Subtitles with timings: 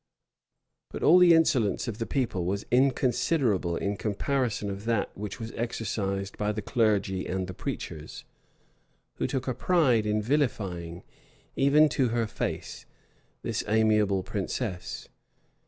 [0.89, 5.51] But all the insolence of the people was inconsiderable in comparison of that which was
[5.51, 8.25] exercised by the clergy and the preachers,
[9.17, 11.03] who took a pride in vilifying,
[11.55, 12.87] even to her face,
[13.43, 15.07] this amiable princess.